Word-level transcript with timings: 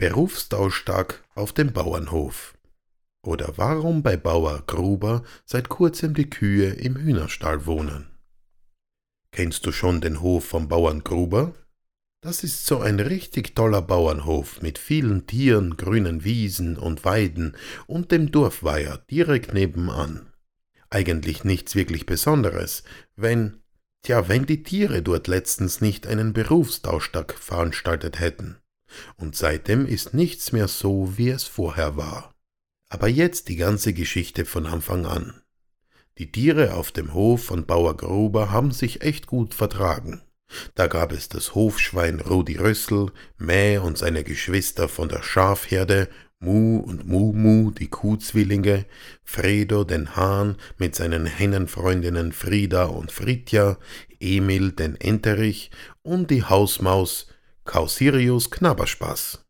Berufstauschstag 0.00 1.22
auf 1.34 1.52
dem 1.52 1.74
Bauernhof. 1.74 2.56
Oder 3.22 3.52
warum 3.56 4.02
bei 4.02 4.16
Bauer 4.16 4.62
Gruber 4.66 5.24
seit 5.44 5.68
kurzem 5.68 6.14
die 6.14 6.30
Kühe 6.30 6.70
im 6.70 6.96
Hühnerstall 6.96 7.66
wohnen. 7.66 8.10
Kennst 9.30 9.66
du 9.66 9.72
schon 9.72 10.00
den 10.00 10.22
Hof 10.22 10.46
vom 10.46 10.68
Bauern 10.68 11.04
Gruber? 11.04 11.52
Das 12.22 12.44
ist 12.44 12.64
so 12.64 12.80
ein 12.80 12.98
richtig 12.98 13.54
toller 13.54 13.82
Bauernhof 13.82 14.62
mit 14.62 14.78
vielen 14.78 15.26
Tieren, 15.26 15.76
grünen 15.76 16.24
Wiesen 16.24 16.78
und 16.78 17.04
Weiden 17.04 17.54
und 17.86 18.10
dem 18.10 18.32
Dorfweiher 18.32 19.04
direkt 19.10 19.52
nebenan. 19.52 20.32
Eigentlich 20.88 21.44
nichts 21.44 21.74
wirklich 21.74 22.06
Besonderes, 22.06 22.84
wenn, 23.16 23.58
tja, 24.00 24.30
wenn 24.30 24.46
die 24.46 24.62
Tiere 24.62 25.02
dort 25.02 25.28
letztens 25.28 25.82
nicht 25.82 26.06
einen 26.06 26.32
Berufstauschtag 26.32 27.34
veranstaltet 27.34 28.18
hätten. 28.18 28.56
Und 29.16 29.36
seitdem 29.36 29.86
ist 29.86 30.14
nichts 30.14 30.52
mehr 30.52 30.68
so, 30.68 31.16
wie 31.16 31.30
es 31.30 31.44
vorher 31.44 31.96
war. 31.96 32.34
Aber 32.88 33.08
jetzt 33.08 33.48
die 33.48 33.56
ganze 33.56 33.92
Geschichte 33.92 34.44
von 34.44 34.66
Anfang 34.66 35.06
an. 35.06 35.40
Die 36.18 36.30
Tiere 36.30 36.74
auf 36.74 36.92
dem 36.92 37.14
Hof 37.14 37.44
von 37.44 37.64
Bauer 37.66 37.96
Gruber 37.96 38.50
haben 38.50 38.72
sich 38.72 39.02
echt 39.02 39.26
gut 39.26 39.54
vertragen. 39.54 40.22
Da 40.74 40.86
gab 40.86 41.12
es 41.12 41.28
das 41.28 41.54
Hofschwein 41.54 42.20
Rudi 42.20 42.56
Rössel, 42.56 43.12
Mäh 43.38 43.78
und 43.78 43.96
seine 43.96 44.24
Geschwister 44.24 44.88
von 44.88 45.08
der 45.08 45.22
Schafherde, 45.22 46.08
Mu 46.40 46.78
und 46.78 47.06
Mumu, 47.06 47.70
die 47.70 47.88
Kuhzwillinge, 47.88 48.86
Fredo 49.22 49.84
den 49.84 50.16
Hahn 50.16 50.56
mit 50.78 50.94
seinen 50.96 51.26
Hennenfreundinnen 51.26 52.32
Frieda 52.32 52.84
und 52.84 53.12
Fritja, 53.12 53.76
Emil 54.18 54.72
den 54.72 54.96
Enterich 54.96 55.70
und 56.02 56.30
die 56.30 56.42
Hausmaus 56.42 57.28
Kausirius 57.64 58.50
Knabberspaß. 58.50 59.44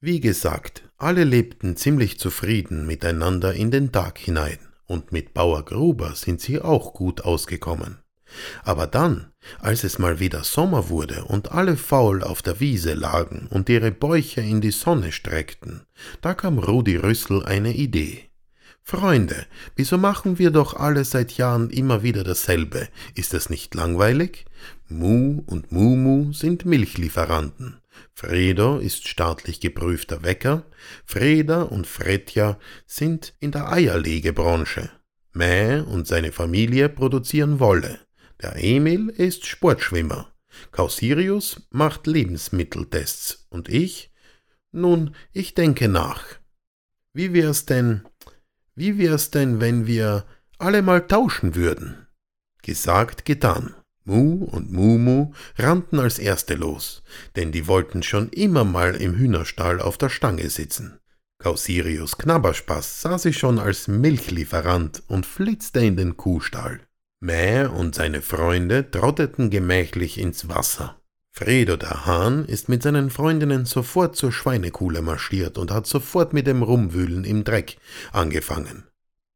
Wie 0.00 0.20
gesagt, 0.20 0.82
alle 0.96 1.24
lebten 1.24 1.76
ziemlich 1.76 2.18
zufrieden 2.18 2.86
miteinander 2.86 3.52
in 3.52 3.70
den 3.70 3.92
Tag 3.92 4.18
hinein, 4.18 4.58
und 4.86 5.12
mit 5.12 5.34
Bauer 5.34 5.64
Gruber 5.64 6.14
sind 6.14 6.40
sie 6.40 6.60
auch 6.60 6.94
gut 6.94 7.20
ausgekommen. 7.20 7.98
Aber 8.64 8.86
dann, 8.86 9.32
als 9.58 9.84
es 9.84 9.98
mal 9.98 10.18
wieder 10.18 10.44
Sommer 10.44 10.88
wurde 10.88 11.24
und 11.24 11.52
alle 11.52 11.76
faul 11.76 12.24
auf 12.24 12.42
der 12.42 12.58
Wiese 12.58 12.94
lagen 12.94 13.46
und 13.50 13.68
ihre 13.68 13.90
Bäuche 13.90 14.40
in 14.40 14.60
die 14.60 14.70
Sonne 14.70 15.12
streckten, 15.12 15.82
da 16.22 16.34
kam 16.34 16.58
Rudi 16.58 16.96
Rüssel 16.96 17.44
eine 17.44 17.74
Idee. 17.74 18.29
Freunde, 18.90 19.46
wieso 19.76 19.98
machen 19.98 20.40
wir 20.40 20.50
doch 20.50 20.74
alle 20.74 21.04
seit 21.04 21.36
Jahren 21.36 21.70
immer 21.70 22.02
wieder 22.02 22.24
dasselbe? 22.24 22.88
Ist 23.14 23.34
das 23.34 23.48
nicht 23.48 23.72
langweilig? 23.76 24.46
Mu 24.88 25.44
und 25.46 25.70
Mumu 25.70 26.32
sind 26.32 26.64
Milchlieferanten. 26.64 27.80
Fredo 28.14 28.78
ist 28.78 29.06
staatlich 29.06 29.60
geprüfter 29.60 30.24
Wecker. 30.24 30.64
Freda 31.04 31.62
und 31.62 31.86
Fretja 31.86 32.58
sind 32.84 33.32
in 33.38 33.52
der 33.52 33.70
Eierlegebranche. 33.70 34.90
Mäh 35.32 35.82
und 35.82 36.08
seine 36.08 36.32
Familie 36.32 36.88
produzieren 36.88 37.60
Wolle. 37.60 38.00
Der 38.42 38.56
Emil 38.56 39.08
ist 39.10 39.46
Sportschwimmer. 39.46 40.32
Kausirius 40.72 41.64
macht 41.70 42.08
Lebensmitteltests. 42.08 43.46
Und 43.50 43.68
ich? 43.68 44.12
Nun, 44.72 45.14
ich 45.32 45.54
denke 45.54 45.86
nach. 45.86 46.24
Wie 47.12 47.32
wär's 47.32 47.66
denn, 47.66 48.02
wie 48.74 48.98
wär's 48.98 49.30
denn, 49.30 49.60
wenn 49.60 49.86
wir 49.86 50.24
alle 50.58 50.82
mal 50.82 51.06
tauschen 51.06 51.54
würden? 51.54 52.06
Gesagt, 52.62 53.24
getan. 53.24 53.74
Mu 54.04 54.44
und 54.44 54.72
Mumu 54.72 55.32
rannten 55.56 56.00
als 56.00 56.18
Erste 56.18 56.54
los, 56.54 57.02
denn 57.36 57.52
die 57.52 57.66
wollten 57.66 58.02
schon 58.02 58.28
immer 58.30 58.64
mal 58.64 58.96
im 58.96 59.14
Hühnerstall 59.14 59.80
auf 59.80 59.98
der 59.98 60.08
Stange 60.08 60.48
sitzen. 60.50 60.98
Kausirius 61.38 62.18
Knabberspaß 62.18 63.02
sah 63.02 63.18
sich 63.18 63.38
schon 63.38 63.58
als 63.58 63.88
Milchlieferant 63.88 65.02
und 65.08 65.26
flitzte 65.26 65.80
in 65.80 65.96
den 65.96 66.16
Kuhstall. 66.16 66.80
Mäh 67.20 67.66
und 67.66 67.94
seine 67.94 68.22
Freunde 68.22 68.90
trotteten 68.90 69.50
gemächlich 69.50 70.18
ins 70.18 70.48
Wasser. 70.48 70.99
Fredo 71.42 71.78
der 71.78 72.04
Hahn 72.04 72.44
ist 72.44 72.68
mit 72.68 72.82
seinen 72.82 73.08
Freundinnen 73.08 73.64
sofort 73.64 74.14
zur 74.14 74.30
Schweinekuhle 74.30 75.00
marschiert 75.00 75.56
und 75.56 75.70
hat 75.70 75.86
sofort 75.86 76.34
mit 76.34 76.46
dem 76.46 76.62
Rumwühlen 76.62 77.24
im 77.24 77.44
Dreck 77.44 77.78
angefangen. 78.12 78.84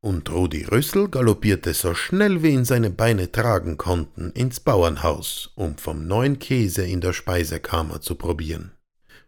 Und 0.00 0.32
Rudi 0.32 0.64
Rüssel 0.64 1.10
galoppierte 1.10 1.74
so 1.74 1.92
schnell 1.92 2.42
wie 2.42 2.52
ihn 2.52 2.64
seine 2.64 2.88
Beine 2.88 3.30
tragen 3.30 3.76
konnten 3.76 4.30
ins 4.30 4.60
Bauernhaus, 4.60 5.52
um 5.56 5.76
vom 5.76 6.06
neuen 6.06 6.38
Käse 6.38 6.86
in 6.86 7.02
der 7.02 7.12
Speisekammer 7.12 8.00
zu 8.00 8.14
probieren. 8.14 8.72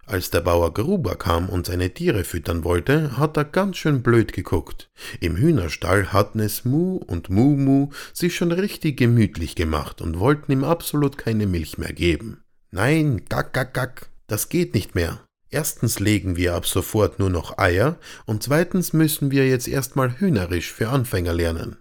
Als 0.06 0.30
der 0.30 0.40
Bauer 0.40 0.72
Gruber 0.72 1.16
kam 1.16 1.50
und 1.50 1.66
seine 1.66 1.92
Tiere 1.92 2.24
füttern 2.24 2.64
wollte, 2.64 3.18
hat 3.18 3.36
er 3.36 3.44
ganz 3.44 3.76
schön 3.76 4.02
blöd 4.02 4.32
geguckt. 4.32 4.90
Im 5.20 5.36
Hühnerstall 5.36 6.10
hatten 6.14 6.40
es 6.40 6.64
Mu 6.64 6.96
und 6.96 7.28
Mumu 7.28 7.90
sich 8.14 8.34
schon 8.34 8.50
richtig 8.50 8.96
gemütlich 8.96 9.56
gemacht 9.56 10.00
und 10.00 10.18
wollten 10.18 10.50
ihm 10.52 10.64
absolut 10.64 11.18
keine 11.18 11.46
Milch 11.46 11.76
mehr 11.76 11.92
geben. 11.92 12.41
Nein, 12.74 13.26
gack, 13.28 13.52
gack, 13.52 13.74
gack, 13.74 14.10
das 14.26 14.48
geht 14.48 14.72
nicht 14.72 14.94
mehr. 14.94 15.26
Erstens 15.50 16.00
legen 16.00 16.36
wir 16.36 16.54
ab 16.54 16.66
sofort 16.66 17.18
nur 17.18 17.28
noch 17.28 17.58
Eier 17.58 17.98
und 18.24 18.42
zweitens 18.42 18.94
müssen 18.94 19.30
wir 19.30 19.46
jetzt 19.46 19.68
erstmal 19.68 20.18
Hühnerisch 20.18 20.72
für 20.72 20.88
Anfänger 20.88 21.34
lernen. 21.34 21.76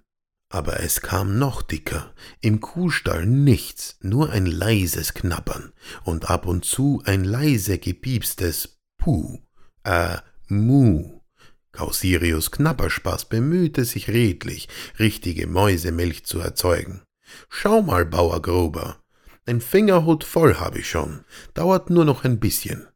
Aber 0.52 0.82
es 0.82 1.00
kam 1.00 1.40
noch 1.40 1.62
dicker. 1.62 2.14
Im 2.42 2.60
Kuhstall 2.60 3.26
nichts, 3.26 3.96
nur 4.02 4.32
ein 4.32 4.46
leises 4.46 5.14
Knabbern 5.14 5.72
und 6.04 6.30
ab 6.30 6.46
und 6.46 6.66
zu 6.66 7.02
ein 7.06 7.24
leise 7.24 7.78
gepiepstes 7.78 8.78
Puh, 8.98 9.40
äh, 9.86 10.18
Mu. 10.50 11.22
Kausirius 11.72 12.52
Knabberspaß 12.52 13.30
bemühte 13.30 13.86
sich 13.86 14.10
redlich, 14.10 14.68
richtige 15.00 15.48
Mäusemilch 15.48 16.26
zu 16.26 16.40
erzeugen. 16.42 17.02
Schau 17.48 17.82
mal, 17.82 18.06
Bauer 18.06 18.42
Gruber, 18.42 19.01
ein 19.52 19.60
Fingerhut 19.60 20.24
voll 20.24 20.56
habe 20.56 20.80
ich 20.80 20.90
schon, 20.90 21.26
dauert 21.54 21.90
nur 21.90 22.06
noch 22.06 22.24
ein 22.24 22.40
bisschen. 22.40 22.88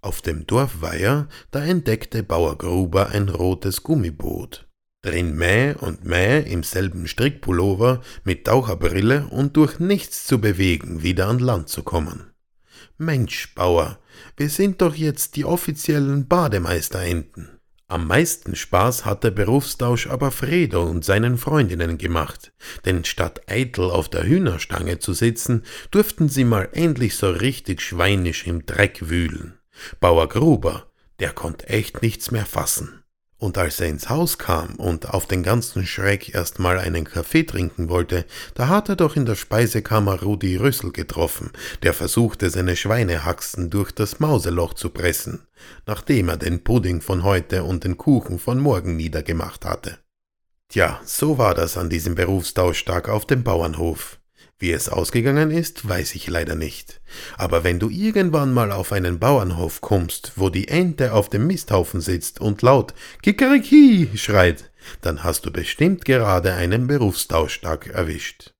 Auf 0.00 0.22
dem 0.22 0.46
Dorfweiher, 0.46 1.28
da 1.50 1.62
entdeckte 1.62 2.22
Bauer 2.22 2.56
Gruber 2.56 3.10
ein 3.10 3.28
rotes 3.28 3.82
Gummiboot. 3.82 4.66
Drin 5.02 5.36
Mäh 5.36 5.74
und 5.74 6.06
Mäh 6.06 6.40
im 6.40 6.62
selben 6.62 7.06
Strickpullover 7.06 8.00
mit 8.24 8.46
Taucherbrille 8.46 9.26
und 9.26 9.58
durch 9.58 9.80
nichts 9.80 10.24
zu 10.24 10.40
bewegen 10.40 11.02
wieder 11.02 11.28
an 11.28 11.40
Land 11.40 11.68
zu 11.68 11.82
kommen. 11.82 12.32
Mensch, 12.96 13.54
Bauer, 13.54 13.98
wir 14.38 14.48
sind 14.48 14.80
doch 14.80 14.94
jetzt 14.94 15.36
die 15.36 15.44
offiziellen 15.44 16.26
Bademeisterenten. 16.26 17.57
Am 17.90 18.06
meisten 18.06 18.54
Spaß 18.54 19.06
hat 19.06 19.24
der 19.24 19.30
Berufstausch 19.30 20.08
aber 20.08 20.30
Fredo 20.30 20.82
und 20.82 21.06
seinen 21.06 21.38
Freundinnen 21.38 21.96
gemacht, 21.96 22.52
denn 22.84 23.02
statt 23.06 23.40
eitel 23.48 23.90
auf 23.90 24.10
der 24.10 24.24
Hühnerstange 24.24 24.98
zu 24.98 25.14
sitzen, 25.14 25.64
durften 25.90 26.28
sie 26.28 26.44
mal 26.44 26.68
endlich 26.72 27.16
so 27.16 27.30
richtig 27.30 27.80
schweinisch 27.80 28.46
im 28.46 28.66
Dreck 28.66 29.08
wühlen. 29.08 29.58
Bauer 30.00 30.28
Gruber, 30.28 30.90
der 31.18 31.32
konnte 31.32 31.66
echt 31.70 32.02
nichts 32.02 32.30
mehr 32.30 32.44
fassen. 32.44 33.02
Und 33.40 33.56
als 33.56 33.78
er 33.78 33.86
ins 33.86 34.08
Haus 34.08 34.36
kam 34.38 34.74
und 34.76 35.10
auf 35.10 35.26
den 35.26 35.44
ganzen 35.44 35.86
Schreck 35.86 36.34
erst 36.34 36.58
mal 36.58 36.78
einen 36.78 37.04
Kaffee 37.04 37.44
trinken 37.44 37.88
wollte, 37.88 38.26
da 38.54 38.66
hat 38.68 38.88
er 38.88 38.96
doch 38.96 39.14
in 39.14 39.26
der 39.26 39.36
Speisekammer 39.36 40.22
Rudi 40.22 40.56
Rüssel 40.56 40.90
getroffen, 40.90 41.52
der 41.84 41.94
versuchte, 41.94 42.50
seine 42.50 42.74
Schweinehaxen 42.74 43.70
durch 43.70 43.92
das 43.92 44.18
Mauseloch 44.18 44.74
zu 44.74 44.90
pressen, 44.90 45.46
nachdem 45.86 46.28
er 46.28 46.36
den 46.36 46.64
Pudding 46.64 47.00
von 47.00 47.22
heute 47.22 47.62
und 47.62 47.84
den 47.84 47.96
Kuchen 47.96 48.40
von 48.40 48.58
morgen 48.58 48.96
niedergemacht 48.96 49.64
hatte. 49.64 49.98
Tja, 50.68 51.00
so 51.04 51.38
war 51.38 51.54
das 51.54 51.78
an 51.78 51.88
diesem 51.88 52.16
Berufstauschtag 52.16 53.08
auf 53.08 53.24
dem 53.24 53.44
Bauernhof. 53.44 54.18
Wie 54.60 54.72
es 54.72 54.88
ausgegangen 54.88 55.52
ist, 55.52 55.88
weiß 55.88 56.16
ich 56.16 56.26
leider 56.26 56.56
nicht. 56.56 57.00
Aber 57.36 57.62
wenn 57.62 57.78
du 57.78 57.90
irgendwann 57.90 58.52
mal 58.52 58.72
auf 58.72 58.90
einen 58.90 59.20
Bauernhof 59.20 59.80
kommst, 59.80 60.32
wo 60.34 60.50
die 60.50 60.66
Ente 60.66 61.12
auf 61.12 61.28
dem 61.28 61.46
Misthaufen 61.46 62.00
sitzt 62.00 62.40
und 62.40 62.62
laut 62.62 62.92
Kikeriki 63.22 64.10
schreit, 64.16 64.70
dann 65.00 65.22
hast 65.22 65.46
du 65.46 65.52
bestimmt 65.52 66.04
gerade 66.04 66.54
einen 66.54 66.88
Berufstauschtag 66.88 67.86
erwischt. 67.88 68.52